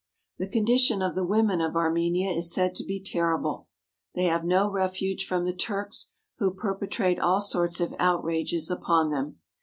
The 0.39 0.47
condition 0.49 1.03
of 1.03 1.13
the 1.13 1.23
women 1.23 1.61
of 1.61 1.75
Armenia 1.75 2.31
is 2.31 2.51
said 2.51 2.73
to 2.73 2.83
be 2.83 2.99
terrible. 2.99 3.67
They 4.15 4.23
have 4.23 4.43
no 4.43 4.67
refuge 4.67 5.27
from 5.27 5.45
the 5.45 5.53
Turks, 5.53 6.09
who 6.39 6.55
perpetrate 6.55 7.19
all 7.19 7.39
sorts 7.39 7.79
of 7.79 7.93
outrages 7.99 8.71
upon 8.71 9.11
them. 9.11 9.37